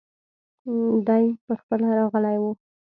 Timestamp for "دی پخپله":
1.07-1.87